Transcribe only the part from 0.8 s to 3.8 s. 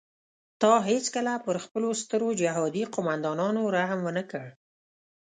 هیڅکله پر خپلو سترو جهادي قوماندانانو